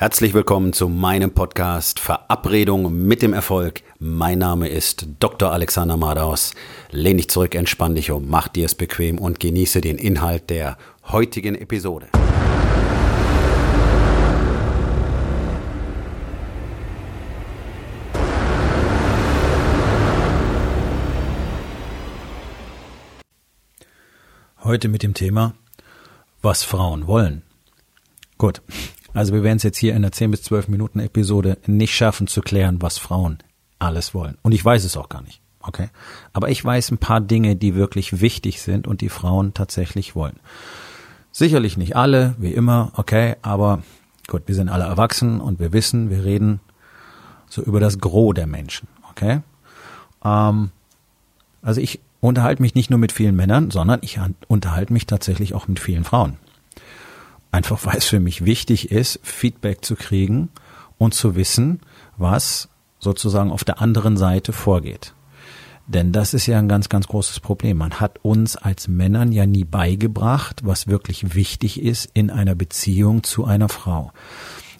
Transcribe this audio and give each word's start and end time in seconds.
Herzlich 0.00 0.32
willkommen 0.32 0.72
zu 0.72 0.88
meinem 0.88 1.32
Podcast 1.32 1.98
Verabredung 1.98 3.04
mit 3.08 3.20
dem 3.20 3.32
Erfolg. 3.32 3.82
Mein 3.98 4.38
Name 4.38 4.68
ist 4.68 5.08
Dr. 5.18 5.50
Alexander 5.50 5.96
Madaus. 5.96 6.54
Lehn 6.92 7.16
dich 7.16 7.28
zurück, 7.28 7.56
entspann 7.56 7.96
dich 7.96 8.12
um, 8.12 8.28
mach 8.28 8.46
dir 8.46 8.66
es 8.66 8.76
bequem 8.76 9.18
und 9.18 9.40
genieße 9.40 9.80
den 9.80 9.98
Inhalt 9.98 10.50
der 10.50 10.78
heutigen 11.08 11.56
Episode. 11.56 12.06
Heute 24.62 24.86
mit 24.86 25.02
dem 25.02 25.14
Thema, 25.14 25.54
was 26.40 26.62
Frauen 26.62 27.08
wollen. 27.08 27.42
Gut, 28.36 28.62
also 29.18 29.32
wir 29.32 29.42
werden 29.42 29.56
es 29.56 29.64
jetzt 29.64 29.78
hier 29.78 29.96
in 29.96 30.02
der 30.02 30.12
10 30.12 30.30
bis 30.30 30.44
12 30.44 30.68
Minuten 30.68 31.00
Episode 31.00 31.58
nicht 31.66 31.92
schaffen 31.92 32.28
zu 32.28 32.40
klären, 32.40 32.80
was 32.80 32.98
Frauen 32.98 33.38
alles 33.80 34.14
wollen. 34.14 34.38
Und 34.42 34.52
ich 34.52 34.64
weiß 34.64 34.84
es 34.84 34.96
auch 34.96 35.08
gar 35.08 35.22
nicht. 35.22 35.40
Okay. 35.60 35.88
Aber 36.32 36.50
ich 36.50 36.64
weiß 36.64 36.92
ein 36.92 36.98
paar 36.98 37.20
Dinge, 37.20 37.56
die 37.56 37.74
wirklich 37.74 38.20
wichtig 38.20 38.62
sind 38.62 38.86
und 38.86 39.00
die 39.00 39.08
Frauen 39.08 39.54
tatsächlich 39.54 40.14
wollen. 40.14 40.38
Sicherlich 41.32 41.76
nicht 41.76 41.96
alle, 41.96 42.36
wie 42.38 42.54
immer, 42.54 42.92
okay, 42.94 43.34
aber 43.42 43.82
gut, 44.28 44.42
wir 44.46 44.54
sind 44.54 44.68
alle 44.68 44.84
erwachsen 44.84 45.40
und 45.40 45.58
wir 45.58 45.72
wissen, 45.72 46.10
wir 46.10 46.24
reden 46.24 46.60
so 47.48 47.60
über 47.60 47.80
das 47.80 47.98
Gros 47.98 48.34
der 48.34 48.46
Menschen, 48.46 48.86
okay? 49.10 49.40
Ähm, 50.24 50.70
also 51.60 51.80
ich 51.80 51.98
unterhalte 52.20 52.62
mich 52.62 52.76
nicht 52.76 52.88
nur 52.88 53.00
mit 53.00 53.10
vielen 53.10 53.34
Männern, 53.34 53.72
sondern 53.72 53.98
ich 54.02 54.20
unterhalte 54.46 54.92
mich 54.92 55.06
tatsächlich 55.06 55.54
auch 55.54 55.66
mit 55.66 55.80
vielen 55.80 56.04
Frauen. 56.04 56.38
Einfach 57.50 57.84
weil 57.86 57.96
es 57.96 58.06
für 58.06 58.20
mich 58.20 58.44
wichtig 58.44 58.90
ist, 58.90 59.20
Feedback 59.22 59.84
zu 59.84 59.96
kriegen 59.96 60.50
und 60.98 61.14
zu 61.14 61.34
wissen, 61.34 61.80
was 62.16 62.68
sozusagen 62.98 63.50
auf 63.50 63.64
der 63.64 63.80
anderen 63.80 64.16
Seite 64.16 64.52
vorgeht. 64.52 65.14
Denn 65.86 66.12
das 66.12 66.34
ist 66.34 66.46
ja 66.46 66.58
ein 66.58 66.68
ganz, 66.68 66.90
ganz 66.90 67.08
großes 67.08 67.40
Problem. 67.40 67.78
Man 67.78 67.94
hat 67.94 68.18
uns 68.22 68.56
als 68.56 68.88
Männern 68.88 69.32
ja 69.32 69.46
nie 69.46 69.64
beigebracht, 69.64 70.60
was 70.64 70.86
wirklich 70.86 71.34
wichtig 71.34 71.80
ist 71.80 72.10
in 72.12 72.30
einer 72.30 72.54
Beziehung 72.54 73.22
zu 73.22 73.46
einer 73.46 73.70
Frau. 73.70 74.12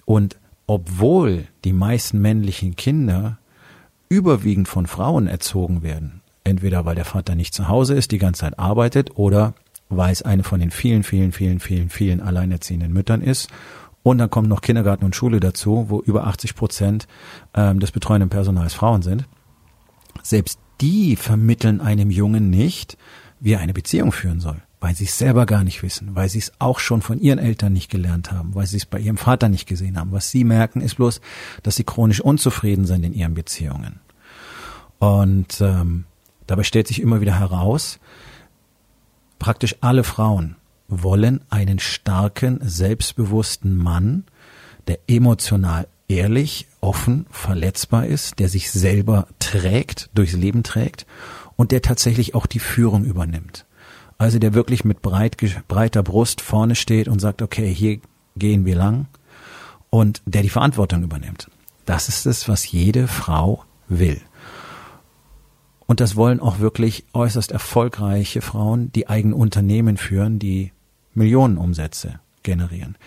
Und 0.05 0.37
obwohl 0.67 1.49
die 1.65 1.73
meisten 1.73 2.21
männlichen 2.21 2.77
Kinder 2.77 3.39
überwiegend 4.11 4.69
von 4.69 4.87
Frauen 4.87 5.27
erzogen 5.27 5.83
werden, 5.83 6.21
entweder 6.45 6.85
weil 6.85 6.95
der 6.95 7.07
Vater 7.07 7.35
nicht 7.35 7.55
zu 7.55 7.69
Hause 7.69 7.95
ist, 7.95 8.13
die 8.13 8.19
ganze 8.19 8.41
Zeit 8.41 8.59
arbeitet 8.59 9.17
oder 9.17 9.55
weil 9.89 10.13
es 10.13 10.23
eine 10.23 10.43
von 10.43 10.61
den 10.61 10.71
vielen, 10.71 11.03
vielen, 11.03 11.33
vielen, 11.33 11.61
vielen, 11.61 11.89
vielen 11.89 12.21
alleinerziehenden 12.21 12.93
Müttern 12.93 13.23
ist. 13.23 13.49
Und 14.03 14.19
dann 14.19 14.31
kommen 14.31 14.49
noch 14.49 14.61
Kindergarten 14.61 15.05
und 15.05 15.17
Schule 15.17 15.41
dazu, 15.41 15.87
wo 15.89 16.01
über 16.01 16.27
80 16.27 16.55
Prozent 16.55 17.09
ähm, 17.55 17.81
des 17.81 17.93
betreuenden 17.93 18.31
Personals 18.31 18.75
Frauen 18.75 19.03
sind. 19.03 19.27
Selbst 20.23 20.59
die 20.81 21.17
vermitteln 21.17 21.81
einem 21.81 22.11
Jungen 22.11 22.51
nicht, 22.51 22.97
wie 23.41 23.53
er 23.53 23.61
eine 23.61 23.75
Beziehung 23.75 24.13
führen 24.13 24.41
soll, 24.41 24.63
weil 24.81 24.95
sie 24.95 25.05
es 25.05 25.19
selber 25.19 25.47
gar 25.47 25.65
nicht 25.65 25.83
wissen, 25.83 26.15
weil 26.15 26.29
sie 26.29 26.39
es 26.39 26.53
auch 26.59 26.79
schon 26.79 27.03
von 27.03 27.21
ihren 27.21 27.39
Eltern 27.39 27.73
nicht 27.73 27.91
gelernt 27.91 28.33
haben, 28.33 28.55
weil 28.55 28.67
sie 28.67 28.77
es 28.77 28.87
bei 28.87 28.99
ihrem 28.99 29.17
Vater 29.17 29.49
nicht 29.49 29.67
gesehen 29.67 29.99
haben. 29.99 30.13
Was 30.13 30.31
sie 30.31 30.45
merken, 30.45 30.81
ist 30.81 30.97
bloß, 30.97 31.21
dass 31.63 31.77
sie 31.77 31.85
chronisch 31.85 32.21
unzufrieden 32.21 32.87
sind 32.87 33.05
in 33.05 33.13
ihren 33.13 33.35
Beziehungen. 33.35 34.01
Und 34.99 35.61
ähm, 35.61 36.05
dabei 36.47 36.63
stellt 36.63 36.89
sich 36.89 37.01
immer 37.01 37.21
wieder 37.21 37.39
heraus, 37.39 37.99
praktisch 39.39 39.77
alle 39.81 40.05
Frauen 40.05 40.57
wollen 40.89 41.41
einen 41.51 41.79
starken, 41.79 42.61
selbstbewussten 42.63 43.77
Mann, 43.77 44.25
der 44.87 44.99
emotional 45.07 45.87
ehrlich, 46.09 46.67
offen, 46.81 47.27
verletzbar 47.31 48.07
ist, 48.07 48.39
der 48.39 48.49
sich 48.49 48.71
selber 48.71 49.29
trägt, 49.39 50.09
durchs 50.15 50.33
Leben 50.33 50.63
trägt 50.63 51.07
und 51.57 51.71
der 51.71 51.83
tatsächlich 51.83 52.35
auch 52.35 52.47
die 52.47 52.61
Führung 52.61 53.05
übernimmt. 53.05 53.67
Also 54.17 54.39
der 54.39 54.55
wirklich 54.55 54.85
mit 54.85 55.03
breit, 55.03 55.37
breiter 55.69 56.03
Brust 56.03 56.41
vorne 56.41 56.75
steht 56.75 57.09
und 57.09 57.21
sagt, 57.21 57.43
okay, 57.43 57.73
hier 57.73 58.01
gehen 58.37 58.65
wir 58.65 58.75
lang 58.75 59.07
und 59.91 60.23
der 60.25 60.43
die 60.43 60.49
Verantwortung 60.49 61.03
übernimmt. 61.03 61.49
Das 61.85 62.09
ist 62.09 62.27
es, 62.27 62.49
was 62.49 62.71
jede 62.71 63.07
Frau 63.07 63.65
will. 63.89 64.21
Und 65.91 66.01
das 66.01 66.17
wollen 66.17 66.39
auch 66.39 66.59
wirklich 66.59 67.07
äußerst 67.15 67.51
erfolgreiche 67.51 68.43
Frauen, 68.43 68.93
die 68.93 69.09
eigene 69.09 69.35
Unternehmen 69.35 69.97
führen, 69.97 70.39
die 70.39 70.73
Millionenumsätze 71.15 72.21
generieren. 72.43 72.99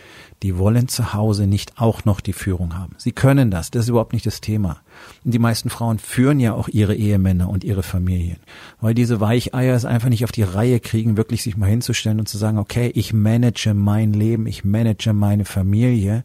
Die 0.41 0.57
wollen 0.57 0.87
zu 0.87 1.13
Hause 1.13 1.45
nicht 1.45 1.79
auch 1.79 2.05
noch 2.05 2.21
die 2.21 2.33
Führung 2.33 2.75
haben. 2.75 2.95
Sie 2.97 3.11
können 3.11 3.51
das, 3.51 3.69
das 3.69 3.83
ist 3.83 3.89
überhaupt 3.89 4.13
nicht 4.13 4.25
das 4.25 4.41
Thema. 4.41 4.81
Und 5.23 5.31
die 5.31 5.39
meisten 5.39 5.69
Frauen 5.69 5.99
führen 5.99 6.39
ja 6.39 6.55
auch 6.55 6.67
ihre 6.67 6.95
Ehemänner 6.95 7.49
und 7.49 7.63
ihre 7.63 7.83
Familien, 7.83 8.39
weil 8.79 8.95
diese 8.95 9.19
Weicheier 9.19 9.75
es 9.75 9.85
einfach 9.85 10.09
nicht 10.09 10.23
auf 10.23 10.31
die 10.31 10.41
Reihe 10.41 10.79
kriegen, 10.79 11.17
wirklich 11.17 11.43
sich 11.43 11.57
mal 11.57 11.69
hinzustellen 11.69 12.19
und 12.19 12.29
zu 12.29 12.39
sagen, 12.39 12.57
okay, 12.57 12.91
ich 12.95 13.13
manage 13.13 13.75
mein 13.75 14.11
Leben, 14.11 14.47
ich 14.47 14.63
manage 14.65 15.13
meine 15.13 15.45
Familie 15.45 16.23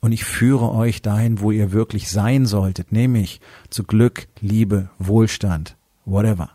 und 0.00 0.12
ich 0.12 0.24
führe 0.24 0.70
euch 0.70 1.02
dahin, 1.02 1.40
wo 1.40 1.50
ihr 1.50 1.72
wirklich 1.72 2.08
sein 2.08 2.46
solltet, 2.46 2.92
nämlich 2.92 3.40
zu 3.70 3.82
Glück, 3.82 4.28
Liebe, 4.40 4.90
Wohlstand, 5.00 5.76
whatever. 6.06 6.50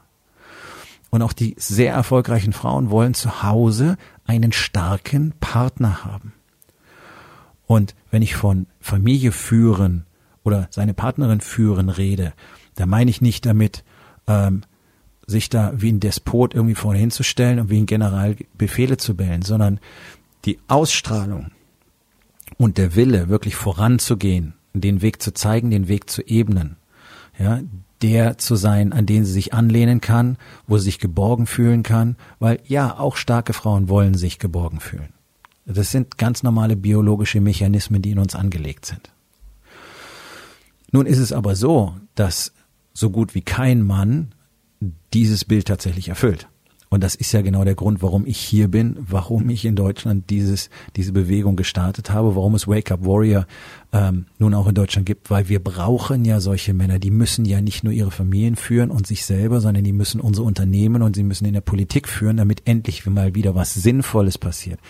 Und 1.11 1.21
auch 1.21 1.33
die 1.33 1.55
sehr 1.57 1.93
erfolgreichen 1.93 2.53
Frauen 2.53 2.89
wollen 2.89 3.13
zu 3.13 3.43
Hause 3.43 3.97
einen 4.25 4.53
starken 4.53 5.33
Partner 5.39 6.05
haben. 6.05 6.33
Und 7.67 7.95
wenn 8.09 8.21
ich 8.21 8.35
von 8.35 8.65
Familie 8.79 9.31
führen 9.31 10.05
oder 10.43 10.67
seine 10.71 10.93
Partnerin 10.93 11.41
führen 11.41 11.89
rede, 11.89 12.33
da 12.75 12.85
meine 12.85 13.11
ich 13.11 13.21
nicht 13.21 13.45
damit, 13.45 13.83
ähm, 14.27 14.63
sich 15.27 15.49
da 15.49 15.73
wie 15.75 15.91
ein 15.91 15.99
Despot 15.99 16.53
irgendwie 16.53 16.75
vorhin 16.75 17.01
hinzustellen 17.01 17.59
und 17.59 17.69
wie 17.69 17.79
ein 17.79 17.85
General 17.85 18.35
Befehle 18.57 18.97
zu 18.97 19.15
bellen, 19.15 19.41
sondern 19.41 19.79
die 20.45 20.59
Ausstrahlung 20.67 21.51
und 22.57 22.77
der 22.77 22.95
Wille, 22.95 23.29
wirklich 23.29 23.55
voranzugehen, 23.55 24.53
den 24.73 25.01
Weg 25.01 25.21
zu 25.21 25.33
zeigen, 25.33 25.71
den 25.71 25.87
Weg 25.87 26.09
zu 26.09 26.21
ebnen, 26.21 26.77
ja, 27.37 27.61
der 28.01 28.37
zu 28.37 28.55
sein, 28.55 28.93
an 28.93 29.05
den 29.05 29.25
sie 29.25 29.31
sich 29.31 29.53
anlehnen 29.53 30.01
kann, 30.01 30.37
wo 30.67 30.77
sie 30.77 30.85
sich 30.85 30.99
geborgen 30.99 31.45
fühlen 31.45 31.83
kann, 31.83 32.15
weil 32.39 32.59
ja, 32.65 32.97
auch 32.97 33.15
starke 33.15 33.53
Frauen 33.53 33.89
wollen 33.89 34.15
sich 34.15 34.39
geborgen 34.39 34.79
fühlen. 34.79 35.13
Das 35.65 35.91
sind 35.91 36.17
ganz 36.17 36.43
normale 36.43 36.75
biologische 36.75 37.41
Mechanismen, 37.41 38.01
die 38.01 38.11
in 38.11 38.19
uns 38.19 38.35
angelegt 38.35 38.85
sind. 38.85 39.11
Nun 40.91 41.05
ist 41.05 41.19
es 41.19 41.31
aber 41.31 41.55
so, 41.55 41.95
dass 42.15 42.53
so 42.93 43.09
gut 43.09 43.35
wie 43.35 43.41
kein 43.41 43.81
Mann 43.81 44.33
dieses 45.13 45.45
Bild 45.45 45.67
tatsächlich 45.67 46.09
erfüllt. 46.09 46.47
Und 46.93 47.01
das 47.05 47.15
ist 47.15 47.31
ja 47.31 47.41
genau 47.41 47.63
der 47.63 47.75
Grund, 47.75 48.01
warum 48.01 48.25
ich 48.25 48.37
hier 48.37 48.67
bin, 48.67 48.97
warum 48.99 49.49
ich 49.49 49.63
in 49.63 49.77
Deutschland 49.77 50.29
dieses, 50.29 50.69
diese 50.97 51.13
Bewegung 51.13 51.55
gestartet 51.55 52.11
habe, 52.11 52.35
warum 52.35 52.53
es 52.53 52.67
Wake 52.67 52.91
Up 52.91 53.05
Warrior 53.05 53.47
ähm, 53.93 54.25
nun 54.39 54.53
auch 54.53 54.67
in 54.67 54.75
Deutschland 54.75 55.05
gibt, 55.05 55.29
weil 55.29 55.47
wir 55.47 55.63
brauchen 55.63 56.25
ja 56.25 56.41
solche 56.41 56.73
Männer, 56.73 56.99
die 56.99 57.09
müssen 57.09 57.45
ja 57.45 57.61
nicht 57.61 57.85
nur 57.85 57.93
ihre 57.93 58.11
Familien 58.11 58.57
führen 58.57 58.91
und 58.91 59.07
sich 59.07 59.25
selber, 59.25 59.61
sondern 59.61 59.85
die 59.85 59.93
müssen 59.93 60.19
unsere 60.19 60.45
Unternehmen 60.45 61.01
und 61.01 61.15
sie 61.15 61.23
müssen 61.23 61.45
in 61.45 61.53
der 61.53 61.61
Politik 61.61 62.09
führen, 62.09 62.35
damit 62.35 62.63
endlich 62.65 63.05
mal 63.05 63.35
wieder 63.35 63.55
was 63.55 63.73
Sinnvolles 63.73 64.37
passiert. 64.37 64.81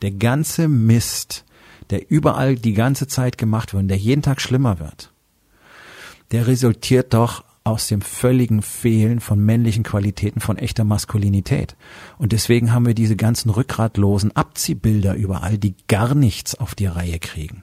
Der 0.00 0.12
ganze 0.12 0.68
Mist, 0.68 1.44
der 1.90 2.08
überall 2.08 2.54
die 2.54 2.74
ganze 2.74 3.08
Zeit 3.08 3.36
gemacht 3.36 3.72
wird 3.72 3.82
und 3.82 3.88
der 3.88 3.98
jeden 3.98 4.22
Tag 4.22 4.40
schlimmer 4.40 4.78
wird, 4.78 5.12
der 6.30 6.46
resultiert 6.46 7.14
doch 7.14 7.42
aus 7.68 7.86
dem 7.86 8.00
völligen 8.00 8.62
Fehlen 8.62 9.20
von 9.20 9.38
männlichen 9.38 9.82
Qualitäten, 9.82 10.40
von 10.40 10.56
echter 10.56 10.84
Maskulinität. 10.84 11.76
Und 12.16 12.32
deswegen 12.32 12.72
haben 12.72 12.86
wir 12.86 12.94
diese 12.94 13.14
ganzen 13.14 13.50
rückgratlosen 13.50 14.34
Abziehbilder 14.34 15.14
überall, 15.14 15.58
die 15.58 15.74
gar 15.86 16.14
nichts 16.14 16.54
auf 16.54 16.74
die 16.74 16.86
Reihe 16.86 17.18
kriegen. 17.18 17.62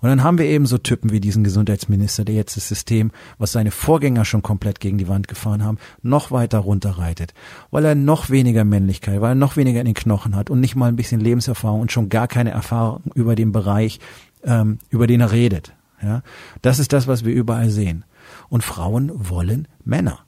Und 0.00 0.08
dann 0.08 0.22
haben 0.22 0.38
wir 0.38 0.44
eben 0.46 0.66
so 0.66 0.76
Typen 0.76 1.12
wie 1.12 1.20
diesen 1.20 1.44
Gesundheitsminister, 1.44 2.24
der 2.24 2.34
jetzt 2.34 2.56
das 2.56 2.68
System, 2.68 3.12
was 3.38 3.52
seine 3.52 3.70
Vorgänger 3.70 4.24
schon 4.24 4.42
komplett 4.42 4.80
gegen 4.80 4.98
die 4.98 5.08
Wand 5.08 5.28
gefahren 5.28 5.64
haben, 5.64 5.78
noch 6.02 6.30
weiter 6.30 6.58
runterreitet, 6.58 7.32
weil 7.70 7.84
er 7.84 7.94
noch 7.94 8.28
weniger 8.28 8.64
Männlichkeit, 8.64 9.20
weil 9.20 9.32
er 9.32 9.36
noch 9.36 9.56
weniger 9.56 9.80
in 9.80 9.86
den 9.86 9.94
Knochen 9.94 10.36
hat 10.36 10.50
und 10.50 10.60
nicht 10.60 10.74
mal 10.74 10.88
ein 10.88 10.96
bisschen 10.96 11.20
Lebenserfahrung 11.20 11.80
und 11.80 11.92
schon 11.92 12.10
gar 12.10 12.28
keine 12.28 12.50
Erfahrung 12.50 13.04
über 13.14 13.34
den 13.34 13.52
Bereich, 13.52 14.00
ähm, 14.42 14.78
über 14.90 15.06
den 15.06 15.20
er 15.20 15.32
redet. 15.32 15.72
Ja, 16.02 16.22
das 16.60 16.80
ist 16.80 16.92
das, 16.92 17.06
was 17.06 17.24
wir 17.24 17.32
überall 17.32 17.70
sehen 17.70 18.04
und 18.48 18.64
Frauen 18.64 19.10
wollen 19.14 19.68
Männer. 19.84 20.20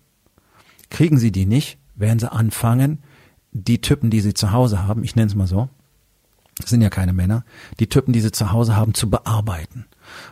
Kriegen 0.90 1.18
sie 1.18 1.32
die 1.32 1.46
nicht, 1.46 1.78
werden 1.94 2.18
sie 2.18 2.30
anfangen, 2.30 3.02
die 3.52 3.80
Typen, 3.80 4.10
die 4.10 4.20
sie 4.20 4.34
zu 4.34 4.52
Hause 4.52 4.86
haben, 4.86 5.02
ich 5.02 5.16
nenne 5.16 5.28
es 5.28 5.34
mal 5.34 5.46
so, 5.46 5.68
sind 6.64 6.82
ja 6.82 6.90
keine 6.90 7.12
Männer, 7.12 7.44
die 7.80 7.88
Typen, 7.88 8.12
die 8.12 8.20
sie 8.20 8.32
zu 8.32 8.52
Hause 8.52 8.76
haben, 8.76 8.94
zu 8.94 9.10
bearbeiten. 9.10 9.86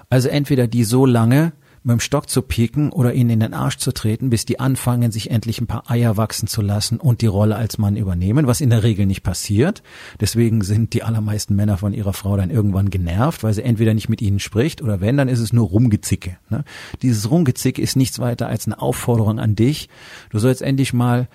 Also 0.09 0.29
entweder 0.29 0.67
die 0.67 0.85
so 0.85 1.06
lange, 1.06 1.53
mit 1.85 1.93
dem 1.93 2.01
Stock 2.01 2.31
zu 2.31 2.41
pieken 2.41 2.91
oder 2.91 3.13
ihnen 3.13 3.29
in 3.29 3.41
den 3.41 3.53
Arsch 3.53 3.77
zu 3.77 3.93
treten, 3.93 4.31
bis 4.31 4.47
die 4.47 4.59
anfangen, 4.59 5.13
sich 5.13 5.31
endlich 5.31 5.61
ein 5.61 5.67
paar 5.67 5.91
Eier 5.91 6.17
wachsen 6.17 6.49
zu 6.49 6.63
lassen 6.63 6.99
und 6.99 7.21
die 7.21 7.27
Rolle 7.27 7.57
als 7.57 7.77
Mann 7.77 7.97
übernehmen, 7.97 8.47
was 8.47 8.63
in 8.63 8.71
der 8.71 8.83
Regel 8.83 9.05
nicht 9.05 9.23
passiert. 9.23 9.83
Deswegen 10.19 10.63
sind 10.63 10.95
die 10.95 11.03
allermeisten 11.03 11.55
Männer 11.55 11.77
von 11.77 11.93
ihrer 11.93 12.15
Frau 12.15 12.39
dann 12.39 12.49
irgendwann 12.49 12.89
genervt, 12.89 13.43
weil 13.45 13.53
sie 13.53 13.63
entweder 13.63 13.93
nicht 13.93 14.09
mit 14.09 14.23
ihnen 14.23 14.41
spricht 14.41 14.81
oder 14.81 15.03
wenn, 15.03 15.19
dann 15.19 15.29
ist 15.29 15.41
es 15.41 15.53
nur 15.53 15.69
Rumgezicke. 15.69 16.39
Ne? 16.49 16.65
Dieses 17.03 17.31
Rumgezicke 17.31 17.83
ist 17.83 17.97
nichts 17.97 18.19
weiter 18.19 18.49
als 18.49 18.67
eine 18.67 18.81
Aufforderung 18.81 19.39
an 19.39 19.55
dich. 19.55 19.91
Du 20.31 20.39
sollst 20.39 20.63
endlich 20.63 20.95
mal 20.95 21.29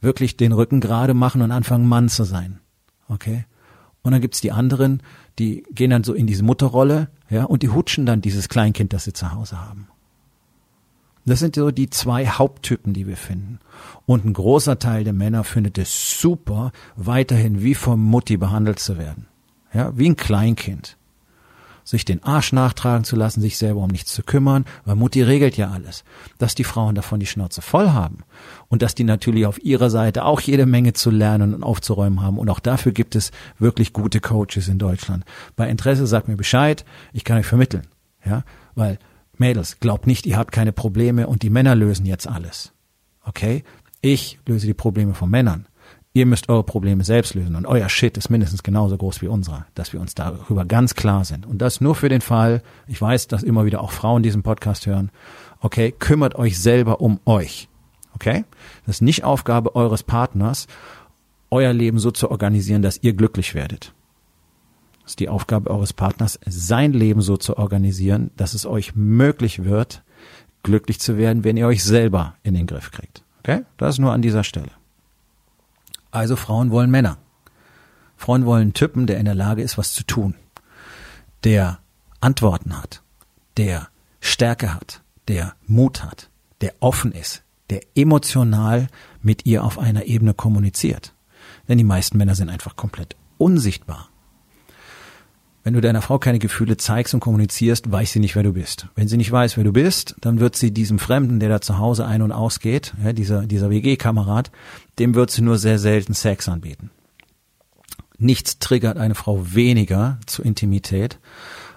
wirklich 0.00 0.36
den 0.36 0.50
Rücken 0.50 0.80
gerade 0.80 1.14
machen 1.14 1.42
und 1.42 1.52
anfangen, 1.52 1.86
Mann 1.86 2.08
zu 2.08 2.24
sein. 2.24 2.58
Okay? 3.06 3.44
Und 4.02 4.10
dann 4.10 4.20
gibt's 4.20 4.40
die 4.40 4.50
anderen, 4.50 5.00
die 5.38 5.62
gehen 5.70 5.90
dann 5.90 6.02
so 6.02 6.12
in 6.12 6.26
diese 6.26 6.42
Mutterrolle, 6.42 7.08
ja, 7.32 7.44
und 7.44 7.62
die 7.62 7.70
hutschen 7.70 8.04
dann 8.04 8.20
dieses 8.20 8.50
Kleinkind, 8.50 8.92
das 8.92 9.04
sie 9.04 9.14
zu 9.14 9.32
Hause 9.32 9.58
haben. 9.58 9.88
Das 11.24 11.38
sind 11.38 11.54
so 11.54 11.70
die 11.70 11.88
zwei 11.88 12.26
Haupttypen, 12.26 12.92
die 12.92 13.06
wir 13.06 13.16
finden. 13.16 13.58
Und 14.04 14.26
ein 14.26 14.34
großer 14.34 14.78
Teil 14.78 15.04
der 15.04 15.14
Männer 15.14 15.42
findet 15.42 15.78
es 15.78 16.20
super, 16.20 16.72
weiterhin 16.94 17.62
wie 17.62 17.74
vom 17.74 18.02
Mutti 18.04 18.36
behandelt 18.36 18.80
zu 18.80 18.98
werden. 18.98 19.28
Ja, 19.72 19.96
wie 19.96 20.10
ein 20.10 20.16
Kleinkind 20.16 20.98
sich 21.84 22.04
den 22.04 22.22
Arsch 22.22 22.52
nachtragen 22.52 23.04
zu 23.04 23.16
lassen, 23.16 23.40
sich 23.40 23.58
selber 23.58 23.80
um 23.80 23.90
nichts 23.90 24.12
zu 24.12 24.22
kümmern, 24.22 24.64
weil 24.84 24.96
Mutti 24.96 25.22
regelt 25.22 25.56
ja 25.56 25.70
alles. 25.70 26.04
Dass 26.38 26.54
die 26.54 26.64
Frauen 26.64 26.94
davon 26.94 27.20
die 27.20 27.26
Schnauze 27.26 27.62
voll 27.62 27.90
haben 27.90 28.18
und 28.68 28.82
dass 28.82 28.94
die 28.94 29.04
natürlich 29.04 29.46
auf 29.46 29.62
ihrer 29.62 29.90
Seite 29.90 30.24
auch 30.24 30.40
jede 30.40 30.66
Menge 30.66 30.92
zu 30.92 31.10
lernen 31.10 31.54
und 31.54 31.62
aufzuräumen 31.62 32.22
haben. 32.22 32.38
Und 32.38 32.50
auch 32.50 32.60
dafür 32.60 32.92
gibt 32.92 33.14
es 33.16 33.30
wirklich 33.58 33.92
gute 33.92 34.20
Coaches 34.20 34.68
in 34.68 34.78
Deutschland. 34.78 35.24
Bei 35.56 35.68
Interesse 35.68 36.06
sagt 36.06 36.28
mir 36.28 36.36
Bescheid, 36.36 36.84
ich 37.12 37.24
kann 37.24 37.38
euch 37.38 37.46
vermitteln. 37.46 37.86
Ja, 38.24 38.44
weil 38.74 38.98
Mädels, 39.36 39.80
glaubt 39.80 40.06
nicht, 40.06 40.26
ihr 40.26 40.36
habt 40.36 40.52
keine 40.52 40.72
Probleme 40.72 41.26
und 41.26 41.42
die 41.42 41.50
Männer 41.50 41.74
lösen 41.74 42.06
jetzt 42.06 42.28
alles. 42.28 42.72
Okay? 43.24 43.64
Ich 44.00 44.38
löse 44.46 44.66
die 44.66 44.74
Probleme 44.74 45.14
von 45.14 45.30
Männern. 45.30 45.66
Ihr 46.14 46.26
müsst 46.26 46.50
eure 46.50 46.62
Probleme 46.62 47.04
selbst 47.04 47.34
lösen 47.34 47.56
und 47.56 47.64
euer 47.64 47.88
Shit 47.88 48.18
ist 48.18 48.28
mindestens 48.28 48.62
genauso 48.62 48.98
groß 48.98 49.22
wie 49.22 49.28
unserer, 49.28 49.66
dass 49.74 49.94
wir 49.94 50.00
uns 50.00 50.14
darüber 50.14 50.66
ganz 50.66 50.94
klar 50.94 51.24
sind. 51.24 51.46
Und 51.46 51.58
das 51.58 51.80
nur 51.80 51.94
für 51.94 52.10
den 52.10 52.20
Fall, 52.20 52.62
ich 52.86 53.00
weiß, 53.00 53.28
dass 53.28 53.42
immer 53.42 53.64
wieder 53.64 53.80
auch 53.80 53.92
Frauen 53.92 54.22
diesen 54.22 54.42
Podcast 54.42 54.86
hören, 54.86 55.10
okay, 55.60 55.90
kümmert 55.90 56.34
euch 56.34 56.58
selber 56.58 57.00
um 57.00 57.18
euch. 57.24 57.68
Okay? 58.14 58.44
Das 58.84 58.96
ist 58.96 59.00
nicht 59.00 59.24
Aufgabe 59.24 59.74
eures 59.74 60.02
Partners, 60.02 60.66
euer 61.50 61.72
Leben 61.72 61.98
so 61.98 62.10
zu 62.10 62.30
organisieren, 62.30 62.82
dass 62.82 63.02
ihr 63.02 63.14
glücklich 63.14 63.54
werdet. 63.54 63.94
Das 65.02 65.12
ist 65.12 65.20
die 65.20 65.30
Aufgabe 65.30 65.70
eures 65.70 65.94
Partners, 65.94 66.38
sein 66.46 66.92
Leben 66.92 67.22
so 67.22 67.38
zu 67.38 67.56
organisieren, 67.56 68.30
dass 68.36 68.52
es 68.52 68.66
euch 68.66 68.94
möglich 68.94 69.64
wird, 69.64 70.02
glücklich 70.62 71.00
zu 71.00 71.16
werden, 71.16 71.42
wenn 71.42 71.56
ihr 71.56 71.66
euch 71.66 71.82
selber 71.82 72.34
in 72.42 72.52
den 72.52 72.66
Griff 72.66 72.90
kriegt. 72.90 73.24
Okay? 73.38 73.62
Das 73.78 73.94
ist 73.94 73.98
nur 73.98 74.12
an 74.12 74.20
dieser 74.20 74.44
Stelle. 74.44 74.70
Also 76.12 76.36
Frauen 76.36 76.70
wollen 76.70 76.90
Männer. 76.90 77.18
Frauen 78.16 78.44
wollen 78.44 78.74
Typen, 78.74 79.06
der 79.08 79.18
in 79.18 79.24
der 79.24 79.34
Lage 79.34 79.62
ist, 79.62 79.78
was 79.78 79.94
zu 79.94 80.04
tun, 80.04 80.34
der 81.42 81.80
Antworten 82.20 82.78
hat, 82.78 83.02
der 83.56 83.88
Stärke 84.20 84.74
hat, 84.74 85.02
der 85.26 85.54
Mut 85.66 86.04
hat, 86.04 86.28
der 86.60 86.74
offen 86.78 87.10
ist, 87.10 87.42
der 87.70 87.80
emotional 87.96 88.86
mit 89.22 89.46
ihr 89.46 89.64
auf 89.64 89.78
einer 89.78 90.04
Ebene 90.04 90.34
kommuniziert. 90.34 91.14
Denn 91.66 91.78
die 91.78 91.84
meisten 91.84 92.18
Männer 92.18 92.36
sind 92.36 92.50
einfach 92.50 92.76
komplett 92.76 93.16
unsichtbar. 93.38 94.08
Wenn 95.64 95.74
du 95.74 95.80
deiner 95.80 96.02
Frau 96.02 96.18
keine 96.18 96.40
Gefühle 96.40 96.76
zeigst 96.76 97.14
und 97.14 97.20
kommunizierst, 97.20 97.90
weiß 97.90 98.12
sie 98.12 98.18
nicht, 98.18 98.34
wer 98.34 98.42
du 98.42 98.52
bist. 98.52 98.88
Wenn 98.96 99.06
sie 99.06 99.16
nicht 99.16 99.30
weiß, 99.30 99.56
wer 99.56 99.64
du 99.64 99.72
bist, 99.72 100.16
dann 100.20 100.40
wird 100.40 100.56
sie 100.56 100.72
diesem 100.72 100.98
Fremden, 100.98 101.38
der 101.38 101.48
da 101.48 101.60
zu 101.60 101.78
Hause 101.78 102.04
ein- 102.04 102.22
und 102.22 102.32
ausgeht, 102.32 102.94
ja, 103.02 103.12
dieser, 103.12 103.46
dieser 103.46 103.70
WG-Kamerad, 103.70 104.50
dem 104.98 105.14
wird 105.14 105.30
sie 105.30 105.42
nur 105.42 105.58
sehr 105.58 105.78
selten 105.78 106.14
Sex 106.14 106.48
anbieten. 106.48 106.90
Nichts 108.18 108.58
triggert 108.58 108.98
eine 108.98 109.14
Frau 109.14 109.54
weniger 109.54 110.18
zur 110.26 110.44
Intimität, 110.44 111.18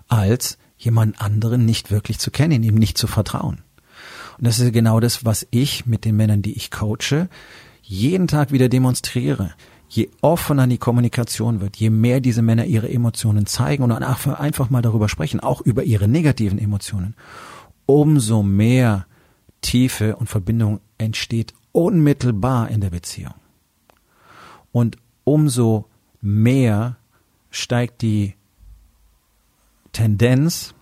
als 0.07 0.57
jemand 0.77 1.21
anderen 1.21 1.65
nicht 1.65 1.91
wirklich 1.91 2.19
zu 2.19 2.31
kennen, 2.31 2.63
ihm 2.63 2.75
nicht 2.75 2.97
zu 2.97 3.07
vertrauen. 3.07 3.61
Und 4.37 4.47
das 4.47 4.59
ist 4.59 4.73
genau 4.73 4.99
das, 4.99 5.25
was 5.25 5.47
ich 5.51 5.85
mit 5.85 6.05
den 6.05 6.15
Männern, 6.15 6.41
die 6.41 6.53
ich 6.53 6.71
coache, 6.71 7.29
jeden 7.81 8.27
Tag 8.27 8.51
wieder 8.51 8.67
demonstriere 8.67 9.53
je 9.87 10.09
offener 10.21 10.67
die 10.67 10.77
Kommunikation 10.77 11.61
wird, 11.61 11.77
je 11.77 11.89
mehr 11.89 12.19
diese 12.19 12.41
Männer 12.41 12.65
ihre 12.65 12.89
Emotionen 12.89 13.45
zeigen 13.45 13.83
und 13.83 13.91
einfach 13.91 14.69
mal 14.69 14.81
darüber 14.81 15.09
sprechen, 15.09 15.39
auch 15.39 15.61
über 15.61 15.83
ihre 15.83 16.07
negativen 16.07 16.59
Emotionen, 16.59 17.15
umso 17.85 18.43
mehr 18.43 19.05
Tiefe 19.61 20.15
und 20.15 20.27
Verbindung 20.27 20.79
entsteht 20.97 21.53
unmittelbar 21.71 22.69
in 22.69 22.81
der 22.81 22.89
Beziehung. 22.89 23.33
Und 24.71 24.97
umso 25.23 25.85
mehr 26.21 26.97
steigt 27.49 28.01
die 28.01 28.35
Tendenz, 29.91 30.73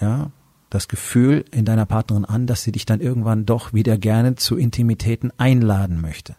ja, 0.00 0.30
das 0.70 0.88
Gefühl 0.88 1.44
in 1.50 1.66
deiner 1.66 1.84
Partnerin 1.84 2.24
an, 2.24 2.46
dass 2.46 2.62
sie 2.62 2.72
dich 2.72 2.86
dann 2.86 3.00
irgendwann 3.00 3.44
doch 3.44 3.74
wieder 3.74 3.98
gerne 3.98 4.36
zu 4.36 4.56
Intimitäten 4.56 5.30
einladen 5.36 6.00
möchte. 6.00 6.34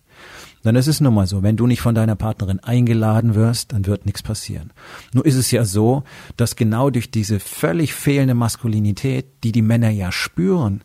Denn 0.64 0.76
es 0.76 0.88
ist 0.88 1.02
nun 1.02 1.14
mal 1.14 1.28
so, 1.28 1.44
wenn 1.44 1.58
du 1.58 1.68
nicht 1.68 1.82
von 1.82 1.96
deiner 1.96 2.16
Partnerin 2.16 2.60
eingeladen 2.60 3.36
wirst, 3.36 3.74
dann 3.74 3.86
wird 3.86 4.06
nichts 4.06 4.24
passieren. 4.24 4.72
Nur 5.14 5.26
ist 5.26 5.36
es 5.36 5.52
ja 5.52 5.66
so, 5.66 6.04
dass 6.38 6.56
genau 6.56 6.90
durch 6.90 7.12
diese 7.12 7.40
völlig 7.40 7.94
fehlende 7.94 8.34
Maskulinität, 8.34 9.26
die 9.44 9.52
die 9.52 9.62
Männer 9.62 9.90
ja 9.90 10.12
spüren, 10.12 10.82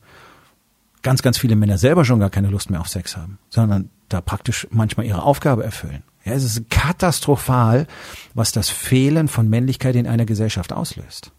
ganz, 1.03 1.23
ganz 1.23 1.39
viele 1.39 1.57
Männer 1.57 1.79
selber 1.79 2.05
schon 2.05 2.21
gar 2.21 2.31
keine 2.31 2.49
Lust 2.49 2.71
mehr 2.71 2.81
auf 2.81 2.89
Sex 2.89 3.17
haben, 3.17 3.39
sondern 3.51 3.91
da 4.09 4.21
praktisch 4.21 4.67
manchmal 4.71 5.07
ihre 5.07 5.23
Aufgabe 5.23 5.65
erfüllen. 5.65 6.03
Ja, 6.25 6.33
es 6.33 6.45
ist 6.45 6.69
katastrophal, 6.71 7.87
was 8.35 8.53
das 8.53 8.69
Fehlen 8.69 9.29
von 9.29 9.49
Männlichkeit 9.49 9.97
in 9.97 10.07
einer 10.07 10.27
Gesellschaft 10.27 10.73
auslöst. 10.73 11.33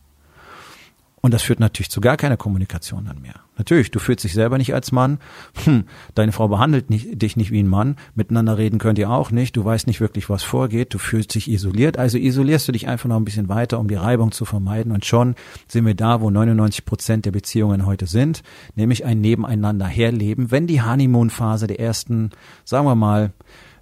Und 1.21 1.33
das 1.33 1.41
führt 1.41 1.59
natürlich 1.59 1.89
zu 1.89 2.01
gar 2.01 2.17
keiner 2.17 2.37
Kommunikation 2.37 3.05
dann 3.05 3.21
mehr. 3.21 3.35
Natürlich, 3.57 3.91
du 3.91 3.99
fühlst 3.99 4.23
dich 4.23 4.33
selber 4.33 4.57
nicht 4.57 4.73
als 4.73 4.93
Mann, 4.93 5.19
hm, 5.65 5.83
deine 6.15 6.31
Frau 6.31 6.47
behandelt 6.47 6.89
nicht, 6.89 7.21
dich 7.21 7.35
nicht 7.35 7.51
wie 7.51 7.61
ein 7.61 7.67
Mann, 7.67 7.97
miteinander 8.15 8.57
reden 8.57 8.79
könnt 8.79 8.97
ihr 8.97 9.09
auch 9.09 9.31
nicht, 9.31 9.57
du 9.57 9.65
weißt 9.65 9.85
nicht 9.87 9.99
wirklich, 9.99 10.29
was 10.29 10.43
vorgeht, 10.43 10.93
du 10.93 10.97
fühlst 10.97 11.35
dich 11.35 11.51
isoliert, 11.51 11.97
also 11.97 12.17
isolierst 12.17 12.69
du 12.69 12.71
dich 12.71 12.87
einfach 12.87 13.09
noch 13.09 13.17
ein 13.17 13.25
bisschen 13.25 13.49
weiter, 13.49 13.79
um 13.79 13.89
die 13.89 13.95
Reibung 13.95 14.31
zu 14.31 14.45
vermeiden. 14.45 14.93
Und 14.93 15.03
schon 15.03 15.35
sind 15.67 15.85
wir 15.85 15.95
da, 15.95 16.21
wo 16.21 16.29
99 16.29 16.85
Prozent 16.85 17.25
der 17.25 17.31
Beziehungen 17.31 17.85
heute 17.85 18.07
sind, 18.07 18.41
nämlich 18.75 19.03
ein 19.03 19.19
Nebeneinander 19.19 19.87
herleben, 19.87 20.51
wenn 20.51 20.67
die 20.67 20.81
Honeymoon-Phase 20.81 21.67
der 21.67 21.81
ersten, 21.81 22.29
sagen 22.63 22.85
wir 22.85 22.95
mal, 22.95 23.33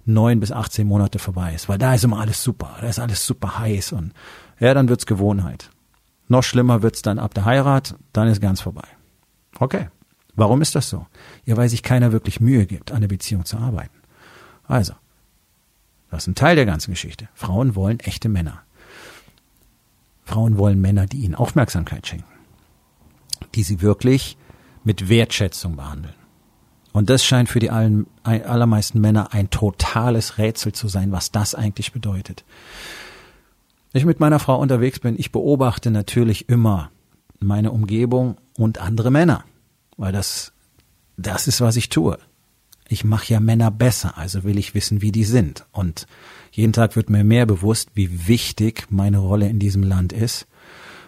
neun 0.04 0.40
bis 0.40 0.50
18 0.50 0.88
Monate 0.88 1.20
vorbei 1.20 1.54
ist, 1.54 1.68
weil 1.68 1.78
da 1.78 1.94
ist 1.94 2.02
immer 2.02 2.18
alles 2.18 2.42
super, 2.42 2.76
da 2.80 2.88
ist 2.88 2.98
alles 2.98 3.24
super 3.24 3.58
heiß. 3.60 3.92
Und 3.92 4.12
ja, 4.58 4.74
dann 4.74 4.88
wird's 4.88 5.06
Gewohnheit. 5.06 5.70
Noch 6.28 6.42
schlimmer 6.42 6.82
wird's 6.82 7.02
dann 7.02 7.18
ab 7.18 7.34
der 7.34 7.46
Heirat, 7.46 7.96
dann 8.12 8.28
ist 8.28 8.40
ganz 8.40 8.60
vorbei. 8.60 8.86
Okay. 9.58 9.88
Warum 10.36 10.62
ist 10.62 10.74
das 10.74 10.88
so? 10.88 11.06
Ja, 11.46 11.56
weil 11.56 11.68
sich 11.68 11.82
keiner 11.82 12.12
wirklich 12.12 12.38
Mühe 12.38 12.66
gibt, 12.66 12.92
an 12.92 13.00
der 13.00 13.08
Beziehung 13.08 13.44
zu 13.44 13.56
arbeiten. 13.56 13.96
Also, 14.64 14.92
das 16.10 16.24
ist 16.24 16.26
ein 16.28 16.34
Teil 16.36 16.54
der 16.54 16.66
ganzen 16.66 16.92
Geschichte. 16.92 17.28
Frauen 17.34 17.74
wollen 17.74 17.98
echte 18.00 18.28
Männer. 18.28 18.62
Frauen 20.24 20.58
wollen 20.58 20.80
Männer, 20.80 21.06
die 21.06 21.18
ihnen 21.18 21.34
Aufmerksamkeit 21.34 22.06
schenken, 22.06 22.30
die 23.54 23.62
sie 23.62 23.80
wirklich 23.80 24.36
mit 24.84 25.08
Wertschätzung 25.08 25.74
behandeln. 25.76 26.14
Und 26.92 27.10
das 27.10 27.24
scheint 27.24 27.48
für 27.48 27.58
die 27.58 27.70
allermeisten 27.70 29.00
Männer 29.00 29.32
ein 29.32 29.50
totales 29.50 30.38
Rätsel 30.38 30.72
zu 30.72 30.88
sein, 30.88 31.10
was 31.10 31.32
das 31.32 31.54
eigentlich 31.54 31.92
bedeutet 31.92 32.44
ich 33.98 34.04
mit 34.04 34.20
meiner 34.20 34.38
Frau 34.38 34.60
unterwegs 34.60 35.00
bin, 35.00 35.16
ich 35.18 35.32
beobachte 35.32 35.90
natürlich 35.90 36.48
immer 36.48 36.90
meine 37.40 37.70
Umgebung 37.70 38.36
und 38.56 38.78
andere 38.78 39.10
Männer, 39.10 39.44
weil 39.96 40.12
das, 40.12 40.52
das 41.16 41.46
ist, 41.46 41.60
was 41.60 41.76
ich 41.76 41.88
tue. 41.88 42.18
Ich 42.88 43.04
mache 43.04 43.32
ja 43.32 43.40
Männer 43.40 43.70
besser, 43.70 44.16
also 44.16 44.44
will 44.44 44.58
ich 44.58 44.74
wissen, 44.74 45.02
wie 45.02 45.12
die 45.12 45.24
sind. 45.24 45.66
Und 45.72 46.06
jeden 46.50 46.72
Tag 46.72 46.96
wird 46.96 47.10
mir 47.10 47.22
mehr 47.22 47.44
bewusst, 47.44 47.90
wie 47.94 48.26
wichtig 48.26 48.86
meine 48.90 49.18
Rolle 49.18 49.48
in 49.48 49.58
diesem 49.58 49.82
Land 49.82 50.12
ist, 50.12 50.46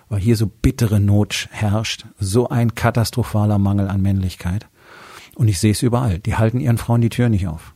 weil 0.09 0.21
hier 0.21 0.37
so 0.37 0.47
bittere 0.47 1.01
Not 1.01 1.49
herrscht, 1.51 2.05
so 2.19 2.49
ein 2.49 2.75
katastrophaler 2.75 3.59
Mangel 3.59 3.89
an 3.89 4.03
Männlichkeit. 4.03 4.67
Und 5.37 5.49
ich 5.49 5.59
sehe 5.59 5.73
es 5.73 5.83
überall. 5.83 6.19
Die 6.19 6.35
halten 6.35 6.61
ihren 6.61 6.77
Frauen 6.77 7.01
die 7.01 7.09
Tür 7.09 7.31
nicht 7.31 7.47
auf. 7.47 7.75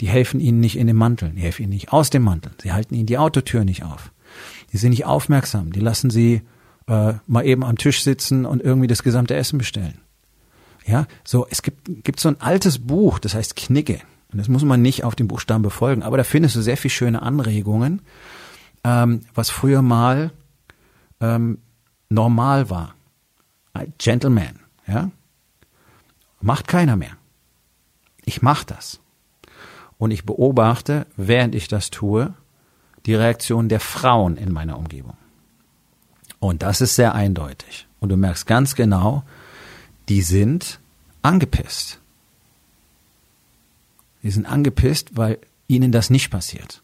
Die 0.00 0.08
helfen 0.08 0.40
ihnen 0.40 0.60
nicht 0.60 0.78
in 0.78 0.86
den 0.86 0.96
Manteln, 0.96 1.36
die 1.36 1.42
helfen 1.42 1.62
ihnen 1.62 1.72
nicht 1.72 1.92
aus 1.92 2.10
dem 2.10 2.22
Mantel, 2.22 2.52
sie 2.62 2.72
halten 2.72 2.94
ihnen 2.94 3.06
die 3.06 3.18
Autotür 3.18 3.64
nicht 3.64 3.84
auf. 3.84 4.12
Die 4.72 4.76
sind 4.76 4.90
nicht 4.90 5.06
aufmerksam. 5.06 5.72
Die 5.72 5.80
lassen 5.80 6.10
sie 6.10 6.42
äh, 6.86 7.14
mal 7.26 7.44
eben 7.44 7.64
am 7.64 7.78
Tisch 7.78 8.02
sitzen 8.02 8.44
und 8.46 8.62
irgendwie 8.62 8.86
das 8.86 9.02
gesamte 9.02 9.34
Essen 9.34 9.58
bestellen. 9.58 10.00
Ja, 10.86 11.06
so, 11.24 11.46
es 11.48 11.62
gibt, 11.62 12.04
gibt 12.04 12.20
so 12.20 12.28
ein 12.28 12.40
altes 12.40 12.78
Buch, 12.78 13.18
das 13.18 13.34
heißt 13.34 13.56
Knicke. 13.56 14.00
Und 14.30 14.38
das 14.38 14.48
muss 14.48 14.64
man 14.64 14.82
nicht 14.82 15.04
auf 15.04 15.14
den 15.14 15.28
Buchstaben 15.28 15.62
befolgen, 15.62 16.02
aber 16.02 16.16
da 16.16 16.24
findest 16.24 16.56
du 16.56 16.60
sehr 16.60 16.76
viel 16.76 16.90
schöne 16.90 17.22
Anregungen, 17.22 18.02
ähm, 18.82 19.20
was 19.34 19.48
früher 19.48 19.80
mal 19.80 20.32
ähm, 21.20 21.58
normal 22.08 22.68
war. 22.68 22.94
Ein 23.72 23.94
Gentleman, 23.98 24.60
Ja? 24.86 25.10
Macht 26.40 26.68
keiner 26.68 26.96
mehr. 26.96 27.16
Ich 28.26 28.42
mache 28.42 28.66
das. 28.66 29.00
Und 29.96 30.10
ich 30.10 30.26
beobachte, 30.26 31.06
während 31.16 31.54
ich 31.54 31.68
das 31.68 31.90
tue, 31.90 32.34
die 33.06 33.14
Reaktion 33.14 33.68
der 33.68 33.80
Frauen 33.80 34.36
in 34.36 34.52
meiner 34.52 34.78
Umgebung. 34.78 35.16
Und 36.40 36.62
das 36.62 36.80
ist 36.80 36.94
sehr 36.94 37.14
eindeutig. 37.14 37.86
Und 38.00 38.10
du 38.10 38.16
merkst 38.16 38.46
ganz 38.46 38.74
genau, 38.74 39.24
die 40.08 40.22
sind 40.22 40.80
angepisst. 41.22 42.00
Die 44.22 44.30
sind 44.30 44.46
angepisst, 44.46 45.16
weil 45.16 45.38
ihnen 45.68 45.92
das 45.92 46.10
nicht 46.10 46.30
passiert. 46.30 46.82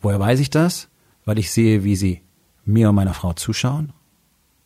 Woher 0.00 0.20
weiß 0.20 0.40
ich 0.40 0.50
das? 0.50 0.88
Weil 1.24 1.38
ich 1.38 1.50
sehe, 1.50 1.84
wie 1.84 1.96
sie 1.96 2.22
mir 2.64 2.90
und 2.90 2.94
meiner 2.94 3.14
Frau 3.14 3.32
zuschauen 3.32 3.92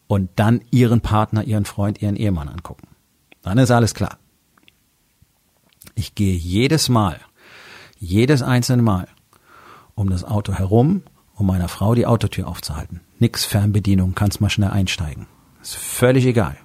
und 0.06 0.30
dann 0.36 0.60
ihren 0.70 1.00
Partner, 1.00 1.44
ihren 1.44 1.64
Freund, 1.64 2.02
ihren 2.02 2.16
Ehemann 2.16 2.48
angucken. 2.48 2.88
Dann 3.42 3.58
ist 3.58 3.70
alles 3.70 3.94
klar. 3.94 4.18
Ich 5.94 6.14
gehe 6.14 6.34
jedes 6.34 6.88
Mal, 6.88 7.20
jedes 7.98 8.42
einzelne 8.42 8.82
Mal 8.82 9.08
um 10.02 10.10
das 10.10 10.24
Auto 10.24 10.52
herum, 10.52 11.02
um 11.34 11.46
meiner 11.46 11.68
Frau 11.68 11.94
die 11.94 12.06
Autotür 12.06 12.46
aufzuhalten. 12.46 13.00
Nix 13.18 13.44
Fernbedienung, 13.44 14.14
kannst 14.14 14.40
mal 14.40 14.50
schnell 14.50 14.70
einsteigen. 14.70 15.26
Ist 15.62 15.76
völlig 15.76 16.26
egal. 16.26 16.56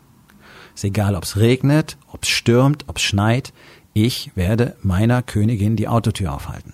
Ist 0.76 0.84
egal, 0.84 1.16
ob 1.16 1.24
es 1.24 1.38
regnet, 1.38 1.98
ob 2.12 2.24
es 2.24 2.30
stürmt, 2.30 2.86
ob 2.88 2.98
es 2.98 3.04
schneit. 3.04 3.54
Ich 3.94 4.36
werde 4.36 4.76
meiner 4.82 5.22
Königin 5.22 5.76
die 5.76 5.88
Autotür 5.88 6.34
aufhalten. 6.34 6.74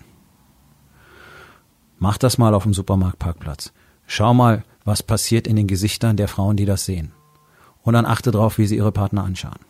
Mach 1.98 2.18
das 2.18 2.38
mal 2.38 2.54
auf 2.54 2.64
dem 2.64 2.74
Supermarktparkplatz. 2.74 3.72
Schau 4.06 4.34
mal, 4.34 4.64
was 4.84 5.02
passiert 5.02 5.46
in 5.46 5.56
den 5.56 5.66
Gesichtern 5.66 6.16
der 6.16 6.28
Frauen, 6.28 6.56
die 6.56 6.66
das 6.66 6.84
sehen. 6.84 7.12
Und 7.82 7.94
dann 7.94 8.06
achte 8.06 8.30
drauf, 8.30 8.58
wie 8.58 8.66
sie 8.66 8.76
ihre 8.76 8.92
Partner 8.92 9.24
anschauen. 9.24 9.60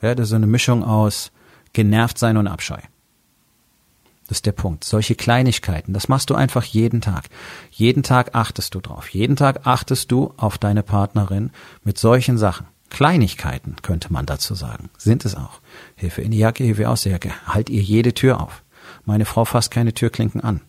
Ja, 0.00 0.14
das 0.14 0.24
ist 0.24 0.30
so 0.30 0.36
eine 0.36 0.46
Mischung 0.46 0.84
aus 0.84 1.32
genervt 1.72 2.18
sein 2.18 2.36
und 2.36 2.46
Abscheu. 2.46 2.78
Das 4.28 4.38
ist 4.38 4.46
der 4.46 4.52
Punkt. 4.52 4.84
Solche 4.84 5.14
Kleinigkeiten, 5.14 5.92
das 5.92 6.08
machst 6.08 6.30
du 6.30 6.34
einfach 6.34 6.64
jeden 6.64 7.00
Tag. 7.00 7.24
Jeden 7.70 8.02
Tag 8.02 8.34
achtest 8.34 8.74
du 8.74 8.80
drauf. 8.80 9.08
Jeden 9.08 9.36
Tag 9.36 9.66
achtest 9.66 10.10
du 10.12 10.32
auf 10.36 10.58
deine 10.58 10.82
Partnerin 10.82 11.50
mit 11.84 11.98
solchen 11.98 12.38
Sachen. 12.38 12.66
Kleinigkeiten, 12.88 13.76
könnte 13.82 14.12
man 14.12 14.26
dazu 14.26 14.54
sagen. 14.54 14.90
Sind 14.98 15.24
es 15.24 15.34
auch. 15.34 15.60
Hilfe 15.96 16.22
in 16.22 16.30
die 16.30 16.38
Jacke, 16.38 16.62
Hilfe 16.62 16.88
aus 16.88 17.02
der 17.02 17.12
Jacke. 17.12 17.32
Halt 17.46 17.70
ihr 17.70 17.82
jede 17.82 18.14
Tür 18.14 18.40
auf. 18.40 18.62
Meine 19.04 19.24
Frau 19.24 19.44
fasst 19.44 19.70
keine 19.70 19.94
Türklinken 19.94 20.40
an. 20.40 20.60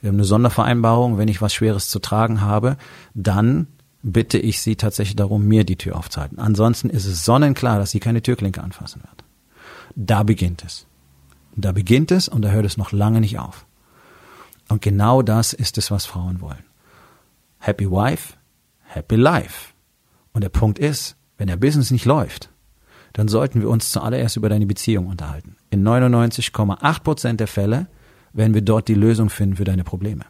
Wir 0.00 0.08
haben 0.08 0.16
eine 0.16 0.24
Sondervereinbarung, 0.24 1.18
wenn 1.18 1.28
ich 1.28 1.42
was 1.42 1.54
Schweres 1.54 1.88
zu 1.88 1.98
tragen 1.98 2.40
habe, 2.40 2.76
dann 3.14 3.66
bitte 4.02 4.38
ich 4.38 4.62
sie 4.62 4.76
tatsächlich 4.76 5.16
darum, 5.16 5.46
mir 5.46 5.64
die 5.64 5.76
Tür 5.76 5.96
aufzuhalten. 5.96 6.38
Ansonsten 6.38 6.88
ist 6.90 7.06
es 7.06 7.24
sonnenklar, 7.24 7.78
dass 7.78 7.90
sie 7.90 8.00
keine 8.00 8.22
Türklinke 8.22 8.62
anfassen 8.62 9.02
wird. 9.02 9.24
Da 9.94 10.22
beginnt 10.22 10.64
es. 10.64 10.86
Da 11.56 11.72
beginnt 11.72 12.10
es 12.10 12.28
und 12.28 12.42
da 12.42 12.50
hört 12.50 12.66
es 12.66 12.76
noch 12.76 12.92
lange 12.92 13.20
nicht 13.20 13.38
auf. 13.38 13.66
Und 14.68 14.82
genau 14.82 15.22
das 15.22 15.52
ist 15.52 15.78
es, 15.78 15.90
was 15.90 16.06
Frauen 16.06 16.40
wollen. 16.40 16.64
Happy 17.58 17.90
Wife, 17.90 18.34
Happy 18.84 19.16
Life. 19.16 19.72
Und 20.32 20.42
der 20.42 20.48
Punkt 20.48 20.78
ist, 20.78 21.16
wenn 21.38 21.48
der 21.48 21.56
Business 21.56 21.90
nicht 21.90 22.04
läuft, 22.04 22.50
dann 23.12 23.28
sollten 23.28 23.60
wir 23.60 23.68
uns 23.68 23.90
zuallererst 23.90 24.36
über 24.36 24.48
deine 24.48 24.66
Beziehung 24.66 25.06
unterhalten. 25.06 25.56
In 25.70 25.86
99,8 25.86 27.02
Prozent 27.02 27.40
der 27.40 27.48
Fälle 27.48 27.88
werden 28.32 28.54
wir 28.54 28.62
dort 28.62 28.88
die 28.88 28.94
Lösung 28.94 29.30
finden 29.30 29.56
für 29.56 29.64
deine 29.64 29.84
Probleme. 29.84 30.24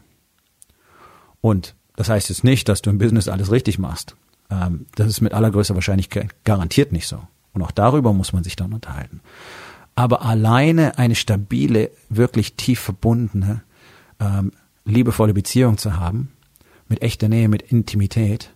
Und 1.40 1.74
das 1.96 2.08
heißt 2.08 2.30
jetzt 2.30 2.44
nicht, 2.44 2.68
dass 2.68 2.82
du 2.82 2.90
im 2.90 2.98
Business 2.98 3.28
alles 3.28 3.50
richtig 3.50 3.78
machst. 3.78 4.16
Ähm, 4.50 4.86
das 4.94 5.08
ist 5.08 5.20
mit 5.20 5.34
allergrößter 5.34 5.74
Wahrscheinlichkeit 5.74 6.34
garantiert 6.44 6.92
nicht 6.92 7.06
so. 7.06 7.20
Und 7.52 7.62
auch 7.62 7.72
darüber 7.72 8.12
muss 8.12 8.32
man 8.32 8.44
sich 8.44 8.56
dann 8.56 8.72
unterhalten. 8.72 9.20
Aber 10.00 10.22
alleine 10.22 10.96
eine 10.96 11.14
stabile, 11.14 11.90
wirklich 12.08 12.54
tief 12.54 12.80
verbundene, 12.80 13.60
ähm, 14.18 14.50
liebevolle 14.86 15.34
Beziehung 15.34 15.76
zu 15.76 15.98
haben, 15.98 16.32
mit 16.88 17.02
echter 17.02 17.28
Nähe, 17.28 17.50
mit 17.50 17.60
Intimität, 17.60 18.54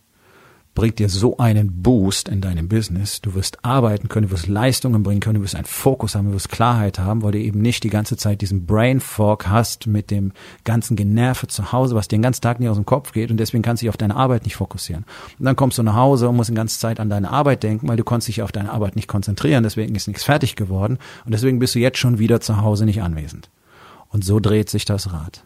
bringt 0.74 0.98
dir 0.98 1.08
so 1.08 1.36
einen 1.38 1.82
Boost 1.82 2.28
in 2.28 2.40
deinem 2.40 2.68
Business. 2.68 3.20
Du 3.20 3.34
wirst 3.34 3.64
arbeiten 3.64 4.08
können, 4.08 4.26
du 4.26 4.32
wirst 4.32 4.48
Leistungen 4.48 5.02
bringen 5.02 5.20
können, 5.20 5.36
du 5.36 5.42
wirst 5.42 5.54
einen 5.54 5.64
Fokus 5.64 6.14
haben, 6.14 6.28
du 6.28 6.34
wirst 6.34 6.48
Klarheit 6.48 6.98
haben, 6.98 7.22
weil 7.22 7.32
du 7.32 7.38
eben 7.38 7.60
nicht 7.60 7.84
die 7.84 7.90
ganze 7.90 8.16
Zeit 8.16 8.40
diesen 8.40 8.66
Brain 8.66 9.00
Fog 9.00 9.46
hast 9.46 9.86
mit 9.86 10.10
dem 10.10 10.32
ganzen 10.64 10.96
Generve 10.96 11.46
zu 11.46 11.72
Hause, 11.72 11.94
was 11.94 12.08
dir 12.08 12.18
den 12.18 12.22
ganzen 12.22 12.42
Tag 12.42 12.60
nicht 12.60 12.68
aus 12.68 12.76
dem 12.76 12.86
Kopf 12.86 13.12
geht 13.12 13.30
und 13.30 13.36
deswegen 13.36 13.62
kannst 13.62 13.82
du 13.82 13.84
dich 13.84 13.90
auf 13.90 13.96
deine 13.96 14.16
Arbeit 14.16 14.44
nicht 14.44 14.56
fokussieren. 14.56 15.04
Und 15.38 15.44
dann 15.44 15.56
kommst 15.56 15.78
du 15.78 15.82
nach 15.82 15.94
Hause 15.94 16.28
und 16.28 16.36
musst 16.36 16.50
die 16.50 16.54
ganze 16.54 16.78
Zeit 16.78 16.98
an 16.98 17.08
deine 17.08 17.30
Arbeit 17.30 17.62
denken, 17.62 17.88
weil 17.88 17.96
du 17.96 18.04
konntest 18.04 18.28
dich 18.28 18.42
auf 18.42 18.52
deine 18.52 18.72
Arbeit 18.72 18.96
nicht 18.96 19.08
konzentrieren, 19.08 19.62
deswegen 19.62 19.94
ist 19.94 20.08
nichts 20.08 20.24
fertig 20.24 20.56
geworden 20.56 20.98
und 21.24 21.32
deswegen 21.32 21.58
bist 21.58 21.74
du 21.74 21.78
jetzt 21.78 21.98
schon 21.98 22.18
wieder 22.18 22.40
zu 22.40 22.60
Hause 22.60 22.84
nicht 22.84 23.02
anwesend. 23.02 23.48
Und 24.08 24.24
so 24.24 24.40
dreht 24.40 24.70
sich 24.70 24.84
das 24.84 25.12
Rad. 25.12 25.44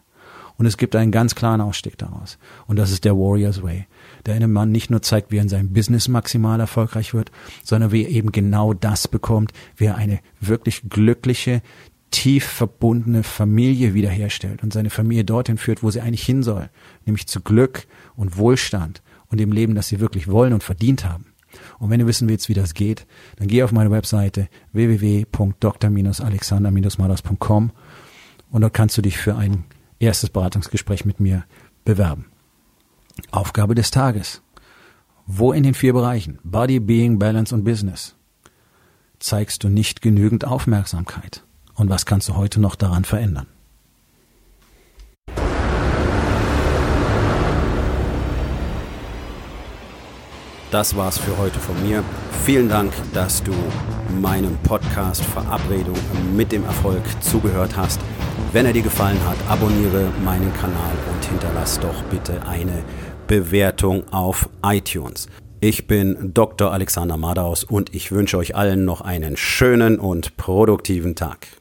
Und 0.59 0.65
es 0.65 0.77
gibt 0.77 0.95
einen 0.95 1.11
ganz 1.11 1.35
klaren 1.35 1.61
Ausstieg 1.61 1.97
daraus. 1.97 2.37
Und 2.67 2.77
das 2.77 2.91
ist 2.91 3.05
der 3.05 3.15
Warrior's 3.15 3.63
Way. 3.63 3.87
Der 4.25 4.35
einem 4.35 4.51
Mann 4.51 4.73
nicht 4.73 4.91
nur 4.91 5.01
zeigt, 5.01 5.31
wie 5.31 5.37
er 5.37 5.43
in 5.43 5.49
seinem 5.49 5.71
Business 5.71 6.09
maximal 6.09 6.59
erfolgreich 6.59 7.13
wird, 7.13 7.31
sondern 7.63 7.93
wie 7.93 8.03
er 8.03 8.09
eben 8.09 8.33
genau 8.33 8.73
das 8.73 9.07
bekommt, 9.07 9.53
wie 9.77 9.85
er 9.85 9.95
eine 9.95 10.19
wirklich 10.41 10.81
glückliche, 10.89 11.61
tief 12.11 12.43
verbundene 12.43 13.23
Familie 13.23 13.93
wiederherstellt 13.93 14.61
und 14.61 14.73
seine 14.73 14.89
Familie 14.89 15.23
dorthin 15.23 15.57
führt, 15.57 15.81
wo 15.81 15.91
sie 15.91 16.01
eigentlich 16.01 16.25
hin 16.25 16.43
soll, 16.43 16.69
nämlich 17.05 17.27
zu 17.27 17.39
Glück 17.39 17.87
und 18.17 18.37
Wohlstand 18.37 19.01
und 19.29 19.39
dem 19.39 19.53
Leben, 19.53 19.75
das 19.75 19.87
sie 19.87 20.01
wirklich 20.01 20.27
wollen 20.27 20.51
und 20.51 20.63
verdient 20.63 21.05
haben. 21.05 21.27
Und 21.77 21.89
wenn 21.89 22.01
du 22.01 22.07
wissen 22.07 22.27
willst, 22.27 22.49
wie 22.49 22.53
das 22.53 22.73
geht, 22.73 23.07
dann 23.37 23.47
geh 23.47 23.63
auf 23.63 23.71
meine 23.71 23.91
Webseite 23.91 24.49
www.dr-alexander-mados.com 24.73 27.71
und 28.51 28.61
dort 28.61 28.73
kannst 28.73 28.97
du 28.97 29.01
dich 29.01 29.17
für 29.17 29.37
ein 29.37 29.63
erstes 29.99 30.29
Beratungsgespräch 30.29 31.05
mit 31.05 31.19
mir 31.19 31.45
bewerben. 31.85 32.25
Aufgabe 33.31 33.75
des 33.75 33.91
Tages. 33.91 34.41
Wo 35.25 35.51
in 35.51 35.63
den 35.63 35.73
vier 35.73 35.93
Bereichen 35.93 36.39
Body, 36.43 36.79
Being, 36.79 37.19
Balance 37.19 37.53
und 37.53 37.63
Business 37.63 38.15
zeigst 39.19 39.63
du 39.63 39.69
nicht 39.69 40.01
genügend 40.01 40.45
Aufmerksamkeit? 40.45 41.43
Und 41.75 41.89
was 41.89 42.05
kannst 42.05 42.29
du 42.29 42.35
heute 42.35 42.59
noch 42.59 42.75
daran 42.75 43.05
verändern? 43.05 43.47
Das 50.71 50.95
war's 50.95 51.17
für 51.17 51.35
heute 51.37 51.59
von 51.59 51.81
mir. 51.81 52.03
Vielen 52.43 52.69
Dank, 52.69 52.93
dass 53.13 53.41
du 53.41 53.51
meinem 54.21 54.55
Podcast 54.57 55.23
Verabredung 55.23 55.97
mit 56.35 56.51
dem 56.51 56.63
Erfolg 56.63 57.01
zugehört 57.21 57.75
hast. 57.75 57.99
Wenn 58.51 58.65
er 58.65 58.73
dir 58.73 58.81
gefallen 58.81 59.19
hat, 59.27 59.37
abonniere 59.47 60.11
meinen 60.25 60.51
Kanal 60.55 60.95
und 61.13 61.23
hinterlass 61.23 61.79
doch 61.79 62.01
bitte 62.09 62.47
eine 62.47 62.83
Bewertung 63.27 64.11
auf 64.11 64.49
iTunes. 64.63 65.29
Ich 65.59 65.85
bin 65.85 66.31
Dr. 66.33 66.71
Alexander 66.71 67.15
Madaus 67.15 67.63
und 67.63 67.93
ich 67.93 68.11
wünsche 68.11 68.39
euch 68.39 68.55
allen 68.55 68.85
noch 68.85 69.01
einen 69.01 69.37
schönen 69.37 69.99
und 69.99 70.35
produktiven 70.35 71.13
Tag. 71.13 71.58